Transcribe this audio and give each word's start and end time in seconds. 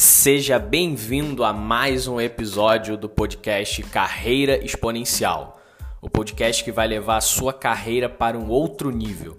Seja 0.00 0.60
bem-vindo 0.60 1.42
a 1.42 1.52
mais 1.52 2.06
um 2.06 2.20
episódio 2.20 2.96
do 2.96 3.08
podcast 3.08 3.82
Carreira 3.82 4.64
Exponencial, 4.64 5.60
o 6.00 6.08
podcast 6.08 6.62
que 6.62 6.70
vai 6.70 6.86
levar 6.86 7.16
a 7.16 7.20
sua 7.20 7.52
carreira 7.52 8.08
para 8.08 8.38
um 8.38 8.48
outro 8.48 8.92
nível. 8.92 9.36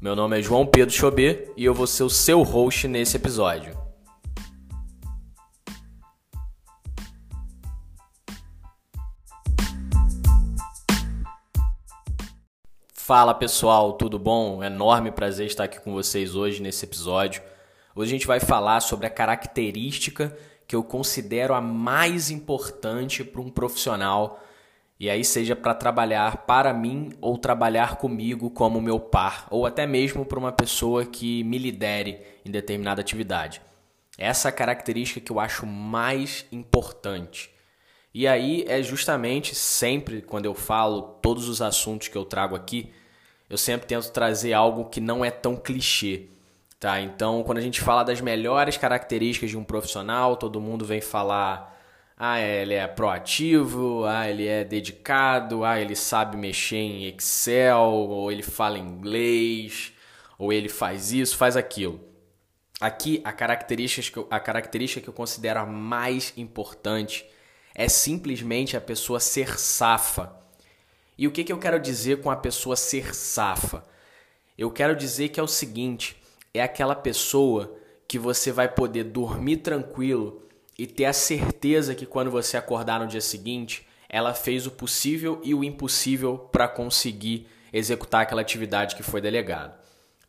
Meu 0.00 0.16
nome 0.16 0.38
é 0.38 0.42
João 0.42 0.64
Pedro 0.64 0.94
Chobê 0.94 1.52
e 1.58 1.62
eu 1.62 1.74
vou 1.74 1.86
ser 1.86 2.04
o 2.04 2.08
seu 2.08 2.42
host 2.42 2.88
nesse 2.88 3.18
episódio. 3.18 3.78
Fala 12.94 13.34
pessoal, 13.34 13.92
tudo 13.92 14.18
bom? 14.18 14.64
Enorme 14.64 15.10
prazer 15.10 15.48
estar 15.48 15.64
aqui 15.64 15.78
com 15.78 15.92
vocês 15.92 16.34
hoje 16.34 16.62
nesse 16.62 16.86
episódio. 16.86 17.42
Hoje 17.98 18.12
a 18.12 18.16
gente 18.16 18.28
vai 18.28 18.38
falar 18.38 18.78
sobre 18.78 19.08
a 19.08 19.10
característica 19.10 20.32
que 20.68 20.76
eu 20.76 20.84
considero 20.84 21.52
a 21.52 21.60
mais 21.60 22.30
importante 22.30 23.24
para 23.24 23.40
um 23.40 23.50
profissional, 23.50 24.40
e 25.00 25.10
aí 25.10 25.24
seja 25.24 25.56
para 25.56 25.74
trabalhar 25.74 26.46
para 26.46 26.72
mim 26.72 27.10
ou 27.20 27.36
trabalhar 27.36 27.96
comigo 27.96 28.50
como 28.50 28.80
meu 28.80 29.00
par, 29.00 29.48
ou 29.50 29.66
até 29.66 29.84
mesmo 29.84 30.24
para 30.24 30.38
uma 30.38 30.52
pessoa 30.52 31.04
que 31.04 31.42
me 31.42 31.58
lidere 31.58 32.20
em 32.44 32.52
determinada 32.52 33.00
atividade. 33.00 33.60
Essa 34.16 34.52
característica 34.52 35.18
que 35.20 35.32
eu 35.32 35.40
acho 35.40 35.66
mais 35.66 36.46
importante. 36.52 37.50
E 38.14 38.28
aí 38.28 38.64
é 38.68 38.80
justamente 38.80 39.56
sempre 39.56 40.22
quando 40.22 40.44
eu 40.44 40.54
falo 40.54 41.02
todos 41.20 41.48
os 41.48 41.60
assuntos 41.60 42.06
que 42.06 42.16
eu 42.16 42.24
trago 42.24 42.54
aqui, 42.54 42.92
eu 43.50 43.58
sempre 43.58 43.88
tento 43.88 44.12
trazer 44.12 44.52
algo 44.52 44.84
que 44.84 45.00
não 45.00 45.24
é 45.24 45.32
tão 45.32 45.56
clichê 45.56 46.28
Tá, 46.80 47.00
então 47.00 47.42
quando 47.42 47.58
a 47.58 47.60
gente 47.60 47.80
fala 47.80 48.04
das 48.04 48.20
melhores 48.20 48.76
características 48.76 49.50
de 49.50 49.56
um 49.56 49.64
profissional, 49.64 50.36
todo 50.36 50.60
mundo 50.60 50.84
vem 50.84 51.00
falar: 51.00 51.76
ah, 52.16 52.40
ele 52.40 52.74
é 52.74 52.86
proativo, 52.86 54.04
ah, 54.04 54.28
ele 54.28 54.46
é 54.46 54.62
dedicado, 54.62 55.64
ah, 55.64 55.80
ele 55.80 55.96
sabe 55.96 56.36
mexer 56.36 56.76
em 56.76 57.06
Excel, 57.06 57.80
ou 57.80 58.30
ele 58.30 58.44
fala 58.44 58.78
inglês, 58.78 59.92
ou 60.38 60.52
ele 60.52 60.68
faz 60.68 61.12
isso, 61.12 61.36
faz 61.36 61.56
aquilo. 61.56 62.00
Aqui 62.80 63.20
a 63.24 63.32
característica 63.32 64.12
que 64.12 64.18
eu, 64.18 64.28
a 64.30 64.38
característica 64.38 65.00
que 65.00 65.08
eu 65.08 65.12
considero 65.14 65.58
a 65.60 65.66
mais 65.66 66.32
importante 66.36 67.26
é 67.74 67.88
simplesmente 67.88 68.76
a 68.76 68.80
pessoa 68.80 69.18
ser 69.18 69.58
safa. 69.58 70.32
E 71.16 71.26
o 71.26 71.32
que, 71.32 71.42
que 71.42 71.52
eu 71.52 71.58
quero 71.58 71.80
dizer 71.80 72.22
com 72.22 72.30
a 72.30 72.36
pessoa 72.36 72.76
ser 72.76 73.16
safa? 73.16 73.84
Eu 74.56 74.70
quero 74.70 74.94
dizer 74.94 75.30
que 75.30 75.40
é 75.40 75.42
o 75.42 75.48
seguinte 75.48 76.16
é 76.52 76.62
aquela 76.62 76.94
pessoa 76.94 77.76
que 78.06 78.18
você 78.18 78.50
vai 78.50 78.68
poder 78.68 79.04
dormir 79.04 79.58
tranquilo 79.58 80.42
e 80.78 80.86
ter 80.86 81.04
a 81.04 81.12
certeza 81.12 81.94
que 81.94 82.06
quando 82.06 82.30
você 82.30 82.56
acordar 82.56 83.00
no 83.00 83.06
dia 83.06 83.20
seguinte, 83.20 83.86
ela 84.08 84.32
fez 84.32 84.66
o 84.66 84.70
possível 84.70 85.40
e 85.44 85.54
o 85.54 85.62
impossível 85.62 86.38
para 86.38 86.66
conseguir 86.66 87.46
executar 87.72 88.22
aquela 88.22 88.40
atividade 88.40 88.96
que 88.96 89.02
foi 89.02 89.20
delegada. 89.20 89.78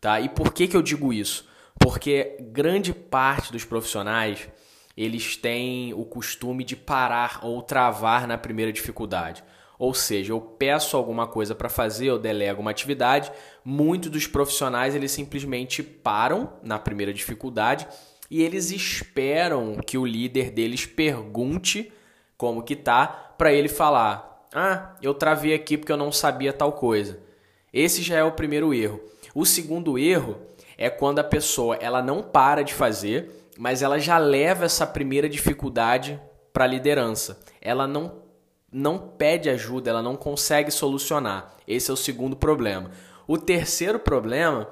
Tá? 0.02 0.20
E 0.20 0.28
por 0.28 0.54
que, 0.54 0.68
que 0.68 0.76
eu 0.76 0.82
digo 0.82 1.14
isso? 1.14 1.48
Porque 1.80 2.38
grande 2.52 2.94
parte 2.94 3.52
dos 3.52 3.64
profissionais 3.64 4.50
eles 4.98 5.38
têm 5.38 5.94
o 5.94 6.04
costume 6.04 6.66
de 6.66 6.76
parar 6.76 7.40
ou 7.42 7.62
travar 7.62 8.28
na 8.28 8.38
primeira 8.38 8.74
dificuldade. 8.74 9.42
Ou 9.80 9.94
seja, 9.94 10.34
eu 10.34 10.42
peço 10.42 10.98
alguma 10.98 11.26
coisa 11.26 11.56
para 11.56 11.70
fazer, 11.70 12.08
eu 12.08 12.20
delego 12.20 12.62
uma 12.62 12.70
atividade, 12.70 13.32
muitos 13.64 14.12
dos 14.12 14.28
profissionais 14.28 14.94
eles 14.94 15.10
simplesmente 15.10 15.82
param 15.82 16.52
na 16.62 16.78
primeira 16.78 17.14
dificuldade 17.14 17.88
e 18.30 18.44
eles 18.44 18.72
esperam 18.72 19.78
que 19.78 19.98
o 19.98 20.06
líder 20.06 20.52
deles 20.52 20.86
pergunte 20.86 21.94
como 22.38 22.62
que 22.62 22.76
tá 22.76 23.08
para 23.38 23.54
ele 23.54 23.70
falar: 23.70 24.48
"Ah, 24.54 24.98
eu 25.02 25.14
travei 25.14 25.54
aqui 25.54 25.78
porque 25.78 25.94
eu 25.94 25.98
não 25.98 26.12
sabia 26.12 26.52
tal 26.52 26.74
coisa". 26.74 27.22
Esse 27.72 28.02
já 28.02 28.18
é 28.18 28.24
o 28.24 28.34
primeiro 28.34 28.74
erro. 28.74 29.00
O 29.34 29.46
segundo 29.46 29.98
erro 29.98 30.42
é 30.78 30.90
quando 30.90 31.20
a 31.20 31.24
pessoa 31.24 31.78
ela 31.78 32.02
não 32.02 32.22
para 32.22 32.64
de 32.64 32.74
fazer, 32.74 33.32
mas 33.58 33.82
ela 33.82 33.98
já 33.98 34.18
leva 34.18 34.66
essa 34.66 34.86
primeira 34.86 35.30
dificuldade 35.30 36.20
para 36.52 36.66
a 36.66 36.68
liderança. 36.68 37.40
Ela 37.62 37.88
não 37.88 38.29
não 38.72 38.98
pede 38.98 39.50
ajuda, 39.50 39.90
ela 39.90 40.02
não 40.02 40.16
consegue 40.16 40.72
solucionar. 40.72 41.56
Esse 41.68 41.90
é 41.90 41.94
o 41.94 41.98
segundo 41.98 42.36
problema. 42.36 42.92
O 43.28 43.38
terceiro 43.38 44.00
problema 44.00 44.68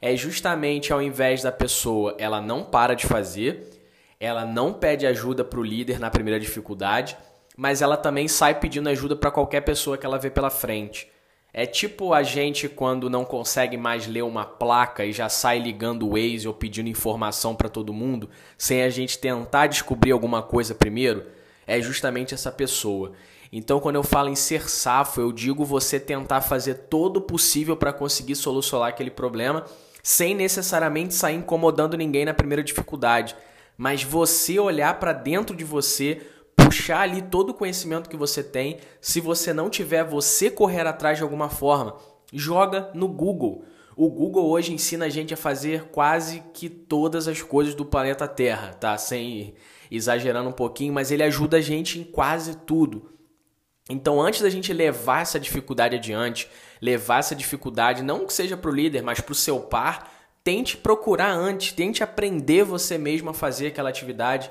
é 0.00 0.16
justamente 0.16 0.92
ao 0.92 1.02
invés 1.02 1.42
da 1.42 1.52
pessoa, 1.52 2.14
ela 2.18 2.40
não 2.40 2.64
para 2.64 2.94
de 2.94 3.06
fazer, 3.06 3.70
ela 4.18 4.44
não 4.44 4.72
pede 4.72 5.06
ajuda 5.06 5.44
para 5.44 5.60
o 5.60 5.64
líder 5.64 5.98
na 5.98 6.10
primeira 6.10 6.40
dificuldade, 6.40 7.16
mas 7.56 7.82
ela 7.82 7.96
também 7.96 8.28
sai 8.28 8.58
pedindo 8.58 8.88
ajuda 8.88 9.16
para 9.16 9.30
qualquer 9.30 9.62
pessoa 9.62 9.98
que 9.98 10.06
ela 10.06 10.18
vê 10.18 10.30
pela 10.30 10.50
frente. 10.50 11.10
É 11.52 11.66
tipo 11.66 12.14
a 12.14 12.22
gente 12.22 12.68
quando 12.68 13.10
não 13.10 13.24
consegue 13.24 13.76
mais 13.76 14.06
ler 14.06 14.22
uma 14.22 14.44
placa 14.44 15.04
e 15.04 15.12
já 15.12 15.28
sai 15.28 15.58
ligando 15.58 16.06
o 16.06 16.10
Waze 16.10 16.46
ou 16.46 16.54
pedindo 16.54 16.88
informação 16.88 17.56
para 17.56 17.68
todo 17.68 17.92
mundo, 17.92 18.30
sem 18.56 18.82
a 18.82 18.88
gente 18.88 19.18
tentar 19.18 19.66
descobrir 19.66 20.12
alguma 20.12 20.42
coisa 20.42 20.74
primeiro 20.74 21.26
é 21.70 21.80
justamente 21.80 22.34
essa 22.34 22.50
pessoa. 22.50 23.12
Então, 23.52 23.78
quando 23.78 23.94
eu 23.94 24.02
falo 24.02 24.28
em 24.28 24.34
ser 24.34 24.68
safo, 24.68 25.20
eu 25.20 25.30
digo 25.30 25.64
você 25.64 26.00
tentar 26.00 26.40
fazer 26.40 26.74
todo 26.74 27.18
o 27.18 27.20
possível 27.20 27.76
para 27.76 27.92
conseguir 27.92 28.34
solucionar 28.34 28.88
aquele 28.88 29.10
problema 29.10 29.64
sem 30.02 30.34
necessariamente 30.34 31.14
sair 31.14 31.36
incomodando 31.36 31.96
ninguém 31.96 32.24
na 32.24 32.34
primeira 32.34 32.64
dificuldade, 32.64 33.36
mas 33.76 34.02
você 34.02 34.58
olhar 34.58 34.98
para 34.98 35.12
dentro 35.12 35.54
de 35.54 35.62
você, 35.62 36.22
puxar 36.56 37.02
ali 37.02 37.22
todo 37.22 37.50
o 37.50 37.54
conhecimento 37.54 38.10
que 38.10 38.16
você 38.16 38.42
tem. 38.42 38.78
Se 39.00 39.20
você 39.20 39.52
não 39.52 39.70
tiver, 39.70 40.02
você 40.02 40.50
correr 40.50 40.86
atrás 40.86 41.18
de 41.18 41.22
alguma 41.22 41.48
forma. 41.48 41.96
Joga 42.32 42.90
no 42.94 43.06
Google. 43.06 43.64
O 43.96 44.08
Google 44.08 44.48
hoje 44.48 44.72
ensina 44.72 45.04
a 45.04 45.08
gente 45.08 45.34
a 45.34 45.36
fazer 45.36 45.84
quase 45.92 46.42
que 46.52 46.68
todas 46.68 47.28
as 47.28 47.42
coisas 47.42 47.74
do 47.74 47.84
planeta 47.84 48.26
Terra, 48.26 48.72
tá? 48.72 48.96
Sem 48.96 49.54
exagerando 49.90 50.48
um 50.48 50.52
pouquinho, 50.52 50.92
mas 50.92 51.10
ele 51.10 51.22
ajuda 51.22 51.56
a 51.56 51.60
gente 51.60 51.98
em 51.98 52.04
quase 52.04 52.56
tudo. 52.56 53.10
Então, 53.88 54.20
antes 54.22 54.40
da 54.40 54.48
gente 54.48 54.72
levar 54.72 55.22
essa 55.22 55.40
dificuldade 55.40 55.96
adiante, 55.96 56.48
levar 56.80 57.18
essa 57.18 57.34
dificuldade 57.34 58.02
não 58.02 58.24
que 58.24 58.32
seja 58.32 58.56
para 58.56 58.70
o 58.70 58.74
líder, 58.74 59.02
mas 59.02 59.20
para 59.20 59.32
o 59.32 59.34
seu 59.34 59.58
par, 59.58 60.12
tente 60.44 60.76
procurar 60.76 61.32
antes, 61.32 61.72
tente 61.72 62.02
aprender 62.02 62.64
você 62.64 62.96
mesmo 62.96 63.30
a 63.30 63.34
fazer 63.34 63.68
aquela 63.68 63.88
atividade. 63.88 64.50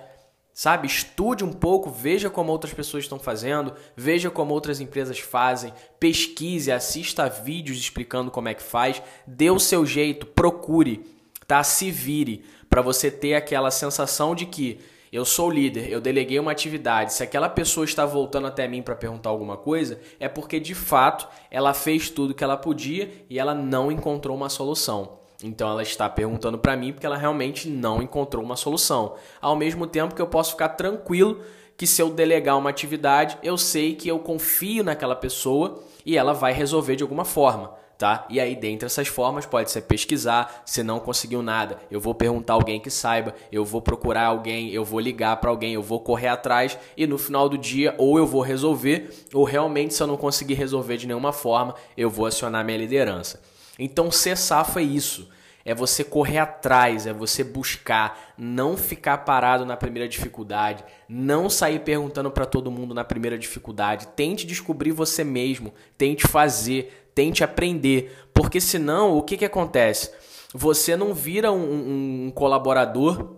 Sabe, 0.53 0.87
estude 0.87 1.45
um 1.45 1.53
pouco, 1.53 1.89
veja 1.89 2.29
como 2.29 2.51
outras 2.51 2.73
pessoas 2.73 3.05
estão 3.05 3.17
fazendo, 3.17 3.73
veja 3.95 4.29
como 4.29 4.53
outras 4.53 4.81
empresas 4.81 5.17
fazem, 5.17 5.71
pesquise, 5.97 6.69
assista 6.69 7.29
vídeos 7.29 7.77
explicando 7.77 8.29
como 8.29 8.49
é 8.49 8.53
que 8.53 8.61
faz, 8.61 9.01
dê 9.25 9.49
o 9.49 9.59
seu 9.59 9.85
jeito, 9.85 10.25
procure, 10.25 11.05
tá? 11.47 11.63
Se 11.63 11.89
vire 11.89 12.43
para 12.69 12.81
você 12.81 13.09
ter 13.09 13.35
aquela 13.35 13.71
sensação 13.71 14.35
de 14.35 14.45
que 14.45 14.79
eu 15.11 15.25
sou 15.25 15.49
líder, 15.49 15.91
eu 15.91 15.99
deleguei 15.99 16.39
uma 16.39 16.51
atividade. 16.51 17.13
Se 17.13 17.23
aquela 17.23 17.49
pessoa 17.49 17.83
está 17.83 18.05
voltando 18.05 18.47
até 18.47 18.67
mim 18.67 18.81
para 18.81 18.95
perguntar 18.95 19.29
alguma 19.29 19.57
coisa, 19.57 19.99
é 20.19 20.27
porque 20.27 20.59
de 20.59 20.75
fato 20.75 21.27
ela 21.49 21.73
fez 21.73 22.09
tudo 22.09 22.33
que 22.33 22.43
ela 22.43 22.57
podia 22.57 23.11
e 23.29 23.39
ela 23.39 23.55
não 23.55 23.91
encontrou 23.91 24.35
uma 24.35 24.49
solução. 24.49 25.19
Então 25.43 25.69
ela 25.69 25.81
está 25.81 26.09
perguntando 26.09 26.57
para 26.57 26.75
mim 26.75 26.91
porque 26.91 27.05
ela 27.05 27.17
realmente 27.17 27.69
não 27.69 28.01
encontrou 28.01 28.43
uma 28.43 28.55
solução. 28.55 29.15
Ao 29.41 29.55
mesmo 29.55 29.87
tempo 29.87 30.13
que 30.13 30.21
eu 30.21 30.27
posso 30.27 30.51
ficar 30.51 30.69
tranquilo 30.69 31.41
que 31.77 31.87
se 31.87 32.01
eu 32.01 32.09
delegar 32.09 32.57
uma 32.57 32.69
atividade, 32.69 33.37
eu 33.41 33.57
sei 33.57 33.95
que 33.95 34.09
eu 34.09 34.19
confio 34.19 34.83
naquela 34.83 35.15
pessoa 35.15 35.81
e 36.05 36.17
ela 36.17 36.33
vai 36.33 36.51
resolver 36.51 36.97
de 36.97 37.03
alguma 37.03 37.23
forma 37.23 37.73
tá? 37.99 38.25
E 38.29 38.39
aí, 38.39 38.55
dentre 38.55 38.85
essas 38.85 39.09
formas, 39.09 39.45
pode 39.45 39.69
ser 39.69 39.81
pesquisar, 39.81 40.63
se 40.65 40.81
não 40.81 41.01
conseguiu 41.01 41.43
nada, 41.43 41.77
eu 41.91 41.99
vou 41.99 42.15
perguntar 42.15 42.53
alguém 42.53 42.79
que 42.79 42.89
saiba, 42.89 43.35
eu 43.51 43.65
vou 43.65 43.81
procurar 43.81 44.27
alguém, 44.27 44.69
eu 44.69 44.85
vou 44.85 45.01
ligar 45.01 45.35
para 45.35 45.49
alguém, 45.49 45.73
eu 45.73 45.83
vou 45.83 45.99
correr 45.99 46.29
atrás 46.29 46.79
e 46.95 47.05
no 47.05 47.17
final 47.17 47.49
do 47.49 47.57
dia 47.57 47.93
ou 47.97 48.17
eu 48.17 48.25
vou 48.25 48.41
resolver, 48.41 49.13
ou 49.33 49.43
realmente 49.43 49.93
se 49.93 50.01
eu 50.01 50.07
não 50.07 50.15
conseguir 50.15 50.53
resolver 50.53 50.95
de 50.95 51.07
nenhuma 51.07 51.33
forma, 51.33 51.75
eu 51.97 52.09
vou 52.09 52.25
acionar 52.25 52.63
minha 52.63 52.77
liderança. 52.77 53.41
Então, 53.77 54.09
ser 54.09 54.37
safo 54.37 54.79
é 54.79 54.83
isso. 54.83 55.29
É 55.65 55.75
você 55.75 56.03
correr 56.03 56.37
atrás, 56.37 57.05
é 57.05 57.11
você 57.11 57.43
buscar, 57.43 58.33
não 58.37 58.77
ficar 58.77 59.19
parado 59.19 59.65
na 59.65 59.75
primeira 59.75 60.07
dificuldade, 60.07 60.85
não 61.07 61.49
sair 61.49 61.79
perguntando 61.79 62.31
para 62.31 62.45
todo 62.45 62.71
mundo 62.71 62.95
na 62.95 63.03
primeira 63.03 63.37
dificuldade. 63.37 64.07
Tente 64.15 64.47
descobrir 64.47 64.93
você 64.93 65.21
mesmo, 65.21 65.73
tente 65.97 66.25
fazer, 66.25 67.08
tente 67.19 67.43
aprender, 67.43 68.17
porque 68.33 68.61
senão 68.61 69.17
o 69.17 69.21
que, 69.21 69.35
que 69.35 69.43
acontece? 69.43 70.09
Você 70.53 70.95
não 70.95 71.13
vira 71.13 71.51
um, 71.51 72.27
um 72.27 72.31
colaborador 72.31 73.35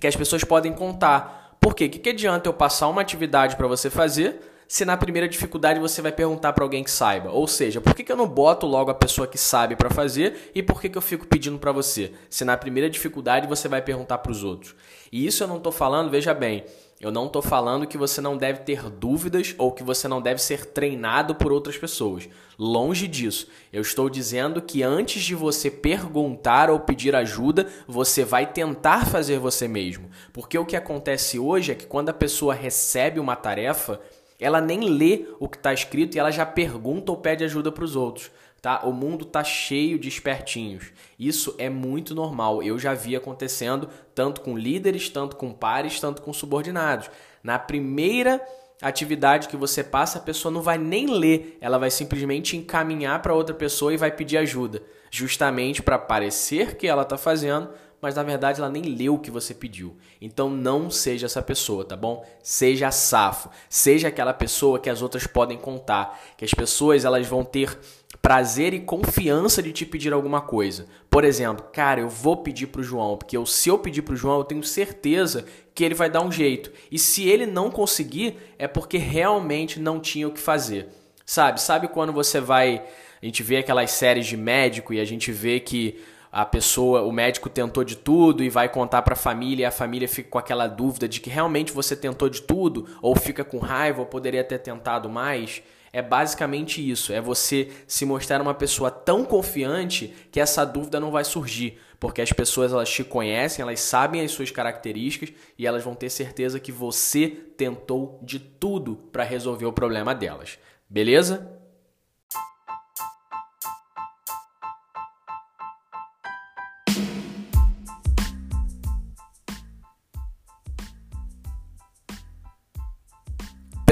que 0.00 0.08
as 0.08 0.16
pessoas 0.16 0.42
podem 0.42 0.72
contar. 0.72 1.56
Por 1.60 1.72
quê? 1.72 1.84
O 1.84 1.88
que, 1.88 2.00
que 2.00 2.08
adianta 2.08 2.48
eu 2.48 2.52
passar 2.52 2.88
uma 2.88 3.00
atividade 3.00 3.54
para 3.54 3.68
você 3.68 3.88
fazer 3.88 4.40
se 4.72 4.86
na 4.86 4.96
primeira 4.96 5.28
dificuldade 5.28 5.78
você 5.78 6.00
vai 6.00 6.10
perguntar 6.10 6.54
para 6.54 6.64
alguém 6.64 6.82
que 6.82 6.90
saiba? 6.90 7.30
Ou 7.30 7.46
seja, 7.46 7.78
por 7.78 7.94
que, 7.94 8.02
que 8.02 8.10
eu 8.10 8.16
não 8.16 8.26
boto 8.26 8.66
logo 8.66 8.90
a 8.90 8.94
pessoa 8.94 9.26
que 9.26 9.36
sabe 9.36 9.76
para 9.76 9.90
fazer 9.90 10.50
e 10.54 10.62
por 10.62 10.80
que, 10.80 10.88
que 10.88 10.96
eu 10.96 11.02
fico 11.02 11.26
pedindo 11.26 11.58
para 11.58 11.70
você? 11.72 12.14
Se 12.30 12.42
na 12.42 12.56
primeira 12.56 12.88
dificuldade 12.88 13.46
você 13.46 13.68
vai 13.68 13.82
perguntar 13.82 14.16
para 14.16 14.32
os 14.32 14.42
outros. 14.42 14.74
E 15.12 15.26
isso 15.26 15.44
eu 15.44 15.46
não 15.46 15.58
estou 15.58 15.72
falando, 15.72 16.10
veja 16.10 16.32
bem, 16.32 16.64
eu 16.98 17.10
não 17.10 17.26
estou 17.26 17.42
falando 17.42 17.86
que 17.86 17.98
você 17.98 18.22
não 18.22 18.34
deve 18.34 18.60
ter 18.60 18.88
dúvidas 18.88 19.54
ou 19.58 19.72
que 19.72 19.82
você 19.82 20.08
não 20.08 20.22
deve 20.22 20.40
ser 20.40 20.64
treinado 20.64 21.34
por 21.34 21.52
outras 21.52 21.76
pessoas. 21.76 22.26
Longe 22.58 23.06
disso. 23.06 23.48
Eu 23.70 23.82
estou 23.82 24.08
dizendo 24.08 24.62
que 24.62 24.82
antes 24.82 25.22
de 25.22 25.34
você 25.34 25.70
perguntar 25.70 26.70
ou 26.70 26.80
pedir 26.80 27.14
ajuda, 27.14 27.66
você 27.86 28.24
vai 28.24 28.50
tentar 28.50 29.04
fazer 29.04 29.38
você 29.38 29.68
mesmo. 29.68 30.08
Porque 30.32 30.56
o 30.56 30.64
que 30.64 30.76
acontece 30.76 31.38
hoje 31.38 31.72
é 31.72 31.74
que 31.74 31.86
quando 31.86 32.08
a 32.08 32.14
pessoa 32.14 32.54
recebe 32.54 33.20
uma 33.20 33.36
tarefa, 33.36 34.00
ela 34.42 34.60
nem 34.60 34.80
lê 34.80 35.26
o 35.38 35.48
que 35.48 35.56
está 35.56 35.72
escrito 35.72 36.16
e 36.16 36.18
ela 36.18 36.30
já 36.30 36.44
pergunta 36.44 37.12
ou 37.12 37.18
pede 37.18 37.44
ajuda 37.44 37.70
para 37.70 37.84
os 37.84 37.96
outros. 37.96 38.30
Tá? 38.60 38.80
O 38.84 38.92
mundo 38.92 39.24
tá 39.24 39.42
cheio 39.42 39.98
de 39.98 40.08
espertinhos. 40.08 40.92
Isso 41.18 41.54
é 41.58 41.68
muito 41.68 42.14
normal. 42.14 42.62
Eu 42.62 42.78
já 42.78 42.94
vi 42.94 43.16
acontecendo 43.16 43.88
tanto 44.14 44.40
com 44.40 44.56
líderes, 44.56 45.08
tanto 45.08 45.36
com 45.36 45.52
pares, 45.52 45.98
tanto 45.98 46.22
com 46.22 46.32
subordinados. 46.32 47.10
Na 47.42 47.58
primeira 47.58 48.40
atividade 48.80 49.48
que 49.48 49.56
você 49.56 49.82
passa, 49.82 50.18
a 50.18 50.22
pessoa 50.22 50.52
não 50.52 50.60
vai 50.60 50.76
nem 50.76 51.06
ler, 51.06 51.56
ela 51.60 51.78
vai 51.78 51.90
simplesmente 51.90 52.56
encaminhar 52.56 53.22
para 53.22 53.34
outra 53.34 53.54
pessoa 53.54 53.94
e 53.94 53.96
vai 53.96 54.10
pedir 54.10 54.36
ajuda, 54.38 54.82
justamente 55.10 55.82
para 55.82 55.98
parecer 55.98 56.76
que 56.76 56.88
ela 56.88 57.02
está 57.02 57.16
fazendo, 57.16 57.70
mas 58.02 58.16
na 58.16 58.24
verdade 58.24 58.60
ela 58.60 58.68
nem 58.68 58.82
leu 58.82 59.14
o 59.14 59.18
que 59.18 59.30
você 59.30 59.54
pediu. 59.54 59.96
Então 60.20 60.50
não 60.50 60.90
seja 60.90 61.26
essa 61.26 61.40
pessoa, 61.40 61.84
tá 61.84 61.96
bom? 61.96 62.26
Seja 62.42 62.90
safo, 62.90 63.48
seja 63.70 64.08
aquela 64.08 64.34
pessoa 64.34 64.80
que 64.80 64.90
as 64.90 65.00
outras 65.00 65.24
podem 65.24 65.56
contar, 65.56 66.20
que 66.36 66.44
as 66.44 66.52
pessoas 66.52 67.04
elas 67.04 67.28
vão 67.28 67.44
ter 67.44 67.78
prazer 68.20 68.74
e 68.74 68.80
confiança 68.80 69.62
de 69.62 69.72
te 69.72 69.86
pedir 69.86 70.12
alguma 70.12 70.40
coisa. 70.40 70.86
Por 71.08 71.24
exemplo, 71.24 71.66
cara, 71.72 72.00
eu 72.00 72.08
vou 72.08 72.36
pedir 72.38 72.66
pro 72.66 72.82
João, 72.82 73.16
porque 73.16 73.36
eu, 73.36 73.46
se 73.46 73.68
eu 73.68 73.78
pedir 73.78 74.02
pro 74.02 74.16
João, 74.16 74.38
eu 74.38 74.44
tenho 74.44 74.62
certeza 74.64 75.44
que 75.74 75.84
ele 75.84 75.94
vai 75.94 76.10
dar 76.10 76.22
um 76.22 76.30
jeito. 76.30 76.72
E 76.90 76.98
se 76.98 77.28
ele 77.28 77.46
não 77.46 77.70
conseguir, 77.70 78.36
é 78.58 78.66
porque 78.66 78.98
realmente 78.98 79.78
não 79.78 80.00
tinha 80.00 80.28
o 80.28 80.32
que 80.32 80.40
fazer. 80.40 80.88
Sabe? 81.24 81.60
Sabe 81.60 81.88
quando 81.88 82.12
você 82.12 82.40
vai, 82.40 82.84
a 83.20 83.24
gente 83.24 83.42
vê 83.42 83.58
aquelas 83.58 83.92
séries 83.92 84.26
de 84.26 84.36
médico 84.36 84.92
e 84.92 85.00
a 85.00 85.04
gente 85.04 85.30
vê 85.32 85.60
que 85.60 86.02
a 86.32 86.46
pessoa, 86.46 87.02
o 87.02 87.12
médico 87.12 87.50
tentou 87.50 87.84
de 87.84 87.94
tudo 87.94 88.42
e 88.42 88.48
vai 88.48 88.66
contar 88.66 89.02
para 89.02 89.12
a 89.12 89.16
família 89.16 89.64
e 89.64 89.66
a 89.66 89.70
família 89.70 90.08
fica 90.08 90.30
com 90.30 90.38
aquela 90.38 90.66
dúvida 90.66 91.06
de 91.06 91.20
que 91.20 91.28
realmente 91.28 91.70
você 91.70 91.94
tentou 91.94 92.26
de 92.30 92.40
tudo 92.40 92.88
ou 93.02 93.14
fica 93.14 93.44
com 93.44 93.58
raiva 93.58 94.00
ou 94.00 94.06
poderia 94.06 94.42
ter 94.42 94.58
tentado 94.58 95.10
mais. 95.10 95.62
É 95.92 96.00
basicamente 96.00 96.80
isso, 96.90 97.12
é 97.12 97.20
você 97.20 97.68
se 97.86 98.06
mostrar 98.06 98.40
uma 98.40 98.54
pessoa 98.54 98.90
tão 98.90 99.26
confiante 99.26 100.14
que 100.32 100.40
essa 100.40 100.64
dúvida 100.64 100.98
não 100.98 101.10
vai 101.10 101.22
surgir, 101.22 101.78
porque 102.00 102.22
as 102.22 102.32
pessoas 102.32 102.72
elas 102.72 102.88
te 102.88 103.04
conhecem, 103.04 103.62
elas 103.62 103.80
sabem 103.80 104.24
as 104.24 104.30
suas 104.30 104.50
características 104.50 105.34
e 105.58 105.66
elas 105.66 105.84
vão 105.84 105.94
ter 105.94 106.08
certeza 106.08 106.58
que 106.58 106.72
você 106.72 107.28
tentou 107.28 108.18
de 108.22 108.38
tudo 108.38 108.96
para 109.12 109.22
resolver 109.22 109.66
o 109.66 109.72
problema 109.72 110.14
delas. 110.14 110.58
Beleza? 110.88 111.61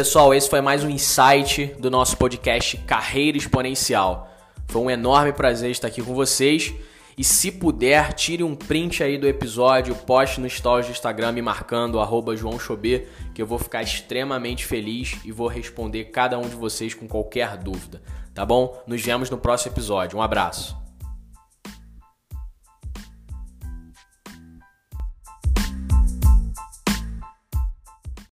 Pessoal, 0.00 0.32
esse 0.32 0.48
foi 0.48 0.62
mais 0.62 0.82
um 0.82 0.88
insight 0.88 1.74
do 1.78 1.90
nosso 1.90 2.16
podcast 2.16 2.74
Carreira 2.86 3.36
Exponencial. 3.36 4.30
Foi 4.66 4.80
um 4.80 4.88
enorme 4.88 5.30
prazer 5.30 5.70
estar 5.70 5.88
aqui 5.88 6.00
com 6.00 6.14
vocês. 6.14 6.72
E 7.18 7.22
se 7.22 7.52
puder, 7.52 8.14
tire 8.14 8.42
um 8.42 8.56
print 8.56 9.04
aí 9.04 9.18
do 9.18 9.28
episódio, 9.28 9.94
poste 9.94 10.40
no 10.40 10.48
stories 10.48 10.86
do 10.86 10.92
Instagram 10.92 11.32
me 11.32 11.42
marcando 11.42 12.00
arroba 12.00 12.34
João 12.34 12.58
Chobê, 12.58 13.08
que 13.34 13.42
eu 13.42 13.46
vou 13.46 13.58
ficar 13.58 13.82
extremamente 13.82 14.64
feliz 14.64 15.18
e 15.22 15.30
vou 15.30 15.48
responder 15.48 16.04
cada 16.04 16.38
um 16.38 16.48
de 16.48 16.56
vocês 16.56 16.94
com 16.94 17.06
qualquer 17.06 17.58
dúvida, 17.58 18.00
tá 18.32 18.42
bom? 18.46 18.82
Nos 18.86 19.02
vemos 19.02 19.28
no 19.28 19.36
próximo 19.36 19.74
episódio. 19.74 20.18
Um 20.18 20.22
abraço. 20.22 20.89